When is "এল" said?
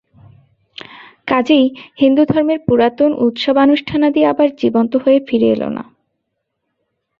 5.49-5.63